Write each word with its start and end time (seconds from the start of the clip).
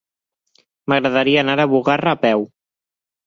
M'agradaria 0.93 1.43
anar 1.45 1.57
a 1.65 1.69
Bugarra 1.75 2.13
a 2.17 2.21
peu. 2.27 2.47